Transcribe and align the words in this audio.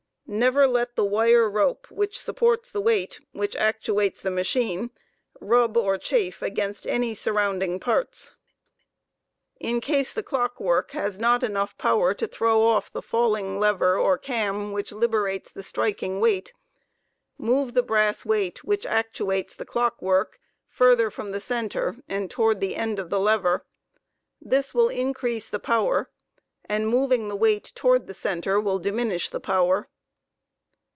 Never 0.33 0.65
let 0.65 0.95
the 0.95 1.03
wire 1.03 1.49
rope 1.49 1.91
which 1.91 2.17
supports 2.17 2.71
the 2.71 2.79
weight 2.79 3.19
wWch 3.35 3.53
actuates 3.57 4.21
the 4.21 4.31
machine 4.31 4.89
w 4.89 4.89
^g* 4.89 4.91
ait0a 4.93 5.35
of 5.43 5.49
rub 5.49 5.75
or 5.75 5.97
6haf$ 5.99 6.41
against 6.41 6.87
any 6.87 7.13
surrounding 7.13 7.81
parts. 7.81 8.33
w 9.61 9.81
K 9.81 9.81
4 9.81 9.81
Ii 9.81 9.81
K 9.81 9.87
26 9.87 9.89
In 9.89 9.95
case 9.97 10.13
the'clock 10.13 10.59
work 10.61 10.91
has 10.91 11.19
not 11.19 11.43
enough 11.43 11.77
power 11.77 12.13
to 12.13 12.27
throw 12.29 12.61
off 12.63 12.89
the 12.89 13.01
falling 13.01 13.59
lever 13.59 13.97
or 13.99 14.17
cam 14.17 14.71
which 14.71 14.93
liberates 14.93 15.51
the 15.51 15.61
striking 15.63 16.21
weight, 16.21 16.53
move 17.37 17.73
the 17.73 17.83
brass 17.83 18.23
weight 18.25 18.63
which 18.63 18.85
actuates 18.85 19.53
the 19.53 19.65
clock 19.65 20.01
work 20.01 20.39
farther 20.69 21.11
from 21.11 21.33
the 21.33 21.41
center 21.41 21.97
and 22.07 22.31
toward 22.31 22.61
the 22.61 22.77
end 22.77 22.99
of 22.99 23.09
the 23.09 23.19
lever. 23.19 23.65
This 24.39 24.73
will 24.73 24.87
increase 24.87 25.49
the 25.49 25.59
power, 25.59 26.09
and, 26.63 26.87
moving 26.87 27.27
the 27.27 27.35
weight 27.35 27.73
toward 27.75 28.07
the 28.07 28.13
center 28.13 28.61
will 28.61 28.79
diminish 28.79 29.29
the 29.29 29.41
power. 29.41 29.89